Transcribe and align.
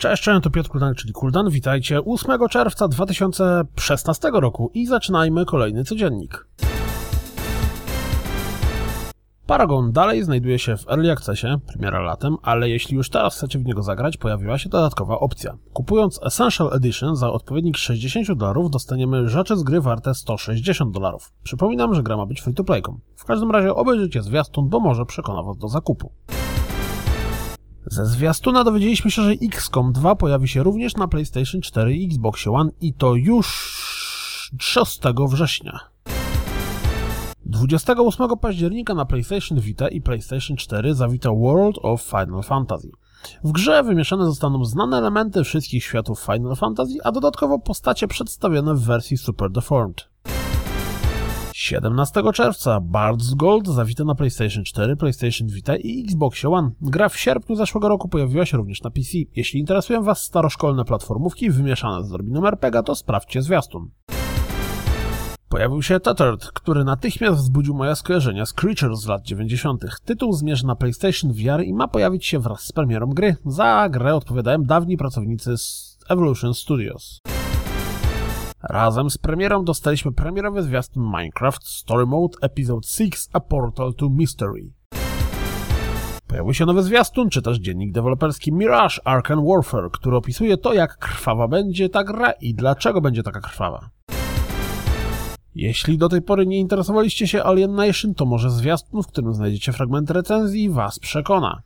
Cześć, 0.00 0.22
cześć, 0.22 0.42
to 0.42 0.50
Piotr 0.50 0.68
Kuldan, 0.68 0.94
czyli 0.94 1.12
Kuldan. 1.12 1.50
Witajcie 1.50 2.04
8 2.04 2.48
czerwca 2.48 2.88
2016 2.88 4.30
roku 4.32 4.70
i 4.74 4.86
zaczynajmy 4.86 5.44
kolejny 5.44 5.84
codziennik. 5.84 6.46
Paragon 9.46 9.92
dalej 9.92 10.24
znajduje 10.24 10.58
się 10.58 10.76
w 10.76 10.88
Early 10.88 11.12
Accessie, 11.12 11.46
premiera 11.66 12.00
latem, 12.00 12.36
ale 12.42 12.68
jeśli 12.68 12.96
już 12.96 13.10
teraz 13.10 13.36
chcecie 13.36 13.58
w 13.58 13.64
niego 13.64 13.82
zagrać, 13.82 14.16
pojawiła 14.16 14.58
się 14.58 14.68
dodatkowa 14.68 15.18
opcja. 15.18 15.56
Kupując 15.72 16.20
Essential 16.22 16.70
Edition 16.72 17.16
za 17.16 17.30
odpowiednik 17.30 17.76
60 17.76 18.32
dolarów 18.38 18.70
dostaniemy 18.70 19.28
rzeczy 19.28 19.56
z 19.56 19.62
gry 19.62 19.80
warte 19.80 20.14
160 20.14 20.94
dolarów. 20.94 21.32
Przypominam, 21.42 21.94
że 21.94 22.02
gra 22.02 22.16
ma 22.16 22.26
być 22.26 22.40
free 22.40 22.54
to 22.54 22.64
playką. 22.64 23.00
W 23.16 23.24
każdym 23.24 23.50
razie 23.50 23.74
obejrzyjcie 23.74 24.22
zwiastun, 24.22 24.68
bo 24.68 24.80
może 24.80 25.06
przekona 25.06 25.42
was 25.42 25.56
do 25.56 25.68
zakupu. 25.68 26.12
Ze 27.86 28.06
zwiastuna 28.06 28.64
dowiedzieliśmy 28.64 29.10
się, 29.10 29.22
że 29.22 29.30
XCOM 29.30 29.92
2 29.92 30.14
pojawi 30.14 30.48
się 30.48 30.62
również 30.62 30.96
na 30.96 31.08
PlayStation 31.08 31.60
4 31.60 31.96
i 31.96 32.06
Xbox 32.06 32.46
One 32.46 32.70
i 32.80 32.94
to 32.94 33.14
już 33.14 34.50
6 34.58 35.00
września. 35.28 35.80
28 37.44 38.28
października 38.38 38.94
na 38.94 39.04
PlayStation 39.04 39.60
Vita 39.60 39.88
i 39.88 40.00
PlayStation 40.00 40.56
4 40.56 40.94
zawita 40.94 41.30
World 41.30 41.76
of 41.82 42.02
Final 42.02 42.42
Fantasy. 42.42 42.90
W 43.44 43.52
grze 43.52 43.82
wymieszane 43.82 44.24
zostaną 44.24 44.64
znane 44.64 44.98
elementy 44.98 45.44
wszystkich 45.44 45.84
światów 45.84 46.20
Final 46.20 46.56
Fantasy, 46.56 46.94
a 47.04 47.12
dodatkowo 47.12 47.58
postacie 47.58 48.08
przedstawione 48.08 48.74
w 48.74 48.80
wersji 48.80 49.16
Super 49.16 49.50
Deformed. 49.50 50.09
17 51.60 52.22
czerwca 52.34 52.80
Bard's 52.80 53.34
Gold 53.36 53.68
zawita 53.68 54.04
na 54.04 54.14
PlayStation 54.14 54.64
4, 54.64 54.96
PlayStation 54.96 55.48
Vita 55.48 55.76
i 55.76 56.04
Xbox 56.04 56.44
One. 56.44 56.70
Gra 56.80 57.08
w 57.08 57.18
sierpniu 57.18 57.56
zeszłego 57.56 57.88
roku 57.88 58.08
pojawiła 58.08 58.46
się 58.46 58.56
również 58.56 58.82
na 58.82 58.90
PC. 58.90 59.10
Jeśli 59.36 59.60
interesują 59.60 60.02
Was 60.02 60.22
staroszkolne 60.22 60.84
platformówki 60.84 61.50
wymieszane 61.50 62.04
z 62.04 62.06
odrobiną 62.06 62.46
RPG, 62.46 62.82
to 62.82 62.94
sprawdźcie 62.94 63.42
zwiastun. 63.42 63.90
Pojawił 65.48 65.82
się 65.82 66.00
Tethered, 66.00 66.46
który 66.46 66.84
natychmiast 66.84 67.36
wzbudził 67.36 67.74
moje 67.74 67.96
skojarzenia 67.96 68.46
z 68.46 68.52
Creatures 68.52 69.00
z 69.00 69.06
lat 69.06 69.22
90. 69.22 69.84
Tytuł 70.04 70.32
zmierza 70.32 70.66
na 70.66 70.76
PlayStation 70.76 71.32
VR 71.32 71.64
i 71.64 71.74
ma 71.74 71.88
pojawić 71.88 72.26
się 72.26 72.38
wraz 72.38 72.60
z 72.60 72.72
premierą 72.72 73.06
gry. 73.06 73.36
Za 73.46 73.88
grę 73.88 74.14
odpowiadają 74.14 74.62
dawni 74.62 74.96
pracownicy 74.96 75.58
z 75.58 75.98
Evolution 76.08 76.54
Studios. 76.54 77.20
Razem 78.62 79.10
z 79.10 79.18
premierą 79.18 79.64
dostaliśmy 79.64 80.12
premierowy 80.12 80.62
zwiastun 80.62 81.04
Minecraft 81.04 81.66
Story 81.66 82.06
Mode 82.06 82.38
Episode 82.42 82.88
6 82.88 83.28
A 83.32 83.40
Portal 83.40 83.94
to 83.94 84.08
Mystery. 84.08 84.72
Pojawił 86.26 86.54
się 86.54 86.66
nowy 86.66 86.82
zwiastun, 86.82 87.30
czy 87.30 87.42
też 87.42 87.58
dziennik 87.58 87.92
deweloperski 87.92 88.52
Mirage 88.52 88.96
Arcane 89.04 89.44
Warfare, 89.46 89.90
który 89.92 90.16
opisuje 90.16 90.56
to, 90.56 90.72
jak 90.72 90.98
krwawa 90.98 91.48
będzie 91.48 91.88
ta 91.88 92.04
gra 92.04 92.30
i 92.30 92.54
dlaczego 92.54 93.00
będzie 93.00 93.22
taka 93.22 93.40
krwawa. 93.40 93.90
Jeśli 95.54 95.98
do 95.98 96.08
tej 96.08 96.22
pory 96.22 96.46
nie 96.46 96.58
interesowaliście 96.58 97.28
się 97.28 97.44
Alien 97.44 97.74
Nation, 97.74 98.14
to 98.14 98.26
może 98.26 98.50
zwiastun, 98.50 99.02
w 99.02 99.06
którym 99.06 99.34
znajdziecie 99.34 99.72
fragmenty 99.72 100.12
recenzji, 100.12 100.70
was 100.70 100.98
przekona. 100.98 101.62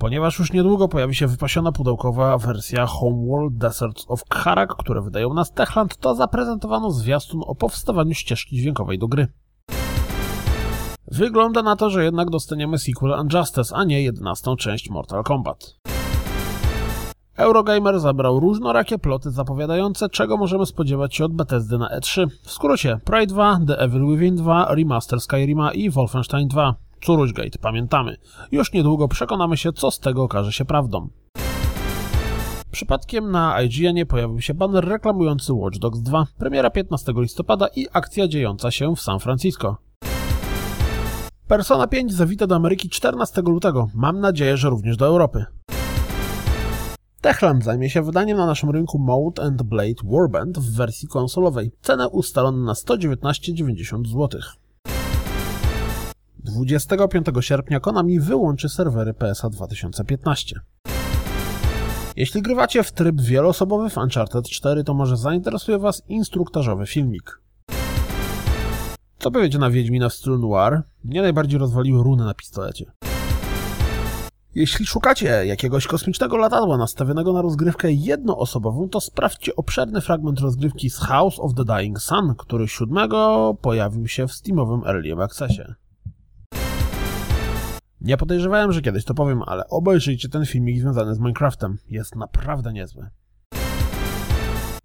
Ponieważ 0.00 0.38
już 0.38 0.52
niedługo 0.52 0.88
pojawi 0.88 1.14
się 1.14 1.26
wypasiona 1.26 1.72
pudełkowa 1.72 2.38
wersja 2.38 2.86
Homeworld 2.86 3.56
Deserts 3.56 4.04
of 4.08 4.24
Kharak, 4.30 4.76
które 4.76 5.02
wydają 5.02 5.34
nas 5.34 5.52
Techland, 5.52 5.96
to 5.96 6.14
zaprezentowano 6.14 6.90
zwiastun 6.90 7.42
o 7.46 7.54
powstawaniu 7.54 8.14
ścieżki 8.14 8.56
dźwiękowej 8.56 8.98
do 8.98 9.08
gry. 9.08 9.26
Wygląda 11.12 11.62
na 11.62 11.76
to, 11.76 11.90
że 11.90 12.04
jednak 12.04 12.30
dostaniemy 12.30 12.78
sequel 12.78 13.20
Unjustice, 13.20 13.76
a 13.76 13.84
nie 13.84 14.02
11 14.02 14.56
część 14.56 14.90
Mortal 14.90 15.22
Kombat. 15.24 15.76
Eurogamer 17.36 18.00
zabrał 18.00 18.40
różnorakie 18.40 18.98
ploty 18.98 19.30
zapowiadające, 19.30 20.08
czego 20.08 20.36
możemy 20.36 20.66
spodziewać 20.66 21.16
się 21.16 21.24
od 21.24 21.32
Bethesdy 21.32 21.78
na 21.78 21.98
E3. 21.98 22.26
W 22.42 22.50
skrócie, 22.50 23.00
Pride 23.04 23.26
2, 23.26 23.60
The 23.66 23.78
Evil 23.78 24.06
Within 24.06 24.36
2, 24.36 24.74
Remaster 24.74 25.20
Skyrima 25.20 25.72
i 25.72 25.90
Wolfenstein 25.90 26.48
2. 26.48 26.89
Curuśgate, 27.00 27.58
pamiętamy. 27.60 28.16
Już 28.52 28.72
niedługo 28.72 29.08
przekonamy 29.08 29.56
się, 29.56 29.72
co 29.72 29.90
z 29.90 29.98
tego 29.98 30.22
okaże 30.22 30.52
się 30.52 30.64
prawdą. 30.64 31.08
Przypadkiem 32.70 33.30
na 33.30 33.62
IGN 33.62 34.06
pojawił 34.06 34.40
się 34.40 34.54
banner 34.54 34.88
reklamujący 34.88 35.52
Watch 35.52 35.78
Dogs 35.78 36.00
2, 36.00 36.26
premiera 36.38 36.70
15 36.70 37.12
listopada 37.16 37.68
i 37.76 37.86
akcja 37.92 38.28
dziejąca 38.28 38.70
się 38.70 38.96
w 38.96 39.00
San 39.00 39.20
Francisco. 39.20 39.76
Persona 41.48 41.86
5 41.86 42.12
zawita 42.12 42.46
do 42.46 42.56
Ameryki 42.56 42.88
14 42.88 43.42
lutego, 43.42 43.88
mam 43.94 44.20
nadzieję, 44.20 44.56
że 44.56 44.70
również 44.70 44.96
do 44.96 45.06
Europy. 45.06 45.44
Techland 47.20 47.64
zajmie 47.64 47.90
się 47.90 48.02
wydaniem 48.02 48.38
na 48.38 48.46
naszym 48.46 48.70
rynku 48.70 48.98
Mode 48.98 49.42
and 49.42 49.62
Blade 49.62 50.02
Warband 50.04 50.58
w 50.58 50.76
wersji 50.76 51.08
konsolowej. 51.08 51.72
Cenę 51.82 52.08
ustalono 52.08 52.64
na 52.64 52.72
119,90 52.72 54.06
zł. 54.06 54.40
25 56.44 57.26
sierpnia 57.40 57.80
Konami 57.80 58.20
wyłączy 58.20 58.68
serwery 58.68 59.14
PSA 59.14 59.50
2015. 59.50 60.60
Jeśli 62.16 62.42
grywacie 62.42 62.82
w 62.82 62.92
tryb 62.92 63.20
wieloosobowy 63.20 63.90
w 63.90 63.96
Uncharted 63.96 64.44
4, 64.48 64.84
to 64.84 64.94
może 64.94 65.16
zainteresuje 65.16 65.78
Was 65.78 66.02
instruktażowy 66.08 66.86
filmik. 66.86 67.40
Co 69.18 69.30
powiecie 69.30 69.58
na 69.58 69.70
Wiedźmina 69.70 70.08
w 70.08 70.14
stylu 70.14 70.38
noir? 70.38 70.82
Mnie 71.04 71.22
najbardziej 71.22 71.58
rozwaliły 71.58 72.02
runy 72.02 72.24
na 72.24 72.34
pistolecie. 72.34 72.92
Jeśli 74.54 74.86
szukacie 74.86 75.46
jakiegoś 75.46 75.86
kosmicznego 75.86 76.36
latadła 76.36 76.76
nastawionego 76.76 77.32
na 77.32 77.42
rozgrywkę 77.42 77.92
jednoosobową, 77.92 78.88
to 78.88 79.00
sprawdźcie 79.00 79.56
obszerny 79.56 80.00
fragment 80.00 80.40
rozgrywki 80.40 80.90
z 80.90 80.96
House 80.96 81.38
of 81.38 81.54
the 81.54 81.64
Dying 81.64 82.00
Sun, 82.00 82.34
który 82.38 82.68
7 82.68 83.10
pojawił 83.60 84.08
się 84.08 84.26
w 84.26 84.32
Steamowym 84.32 84.82
Early 84.86 85.22
Accessie. 85.22 85.62
Nie 88.00 88.16
podejrzewałem, 88.16 88.72
że 88.72 88.82
kiedyś 88.82 89.04
to 89.04 89.14
powiem, 89.14 89.42
ale 89.46 89.68
obejrzyjcie 89.68 90.28
ten 90.28 90.46
filmik 90.46 90.80
związany 90.80 91.14
z 91.14 91.18
Minecraftem. 91.18 91.78
Jest 91.88 92.16
naprawdę 92.16 92.72
niezły. 92.72 93.08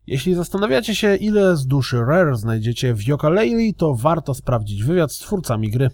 Jeśli 0.07 0.33
zastanawiacie 0.33 0.95
się, 0.95 1.15
ile 1.15 1.55
z 1.55 1.67
duszy 1.67 2.05
Rare 2.05 2.35
znajdziecie 2.35 2.93
w 2.93 2.99
Yooka-Laylee, 2.99 3.73
to 3.77 3.95
warto 3.95 4.33
sprawdzić 4.33 4.83
wywiad 4.83 5.11
z 5.11 5.19
twórcami 5.19 5.71
gry. 5.71 5.89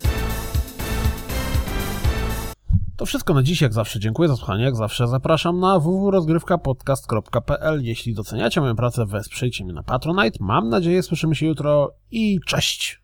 To 2.97 3.05
wszystko 3.05 3.33
na 3.33 3.43
dziś, 3.43 3.61
jak 3.61 3.73
zawsze 3.73 3.99
dziękuję 3.99 4.29
za 4.29 4.35
słuchanie, 4.35 4.63
jak 4.63 4.75
zawsze 4.75 5.07
zapraszam 5.07 5.59
na 5.59 5.79
www.rozgrywkapodcast.pl 5.79 7.83
Jeśli 7.83 8.13
doceniacie 8.13 8.61
moją 8.61 8.75
pracę, 8.75 9.05
wesprzyjcie 9.05 9.63
mnie 9.63 9.73
na 9.73 9.83
Patronite. 9.83 10.37
Mam 10.39 10.69
nadzieję, 10.69 11.03
słyszymy 11.03 11.35
się 11.35 11.45
jutro 11.45 11.93
i 12.11 12.39
cześć! 12.45 12.99